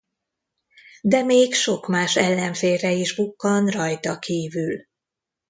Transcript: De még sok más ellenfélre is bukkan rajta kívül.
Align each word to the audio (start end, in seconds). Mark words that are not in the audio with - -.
De 1.01 1.23
még 1.23 1.53
sok 1.53 1.87
más 1.87 2.15
ellenfélre 2.15 2.91
is 2.91 3.15
bukkan 3.15 3.67
rajta 3.67 4.19
kívül. 4.19 4.87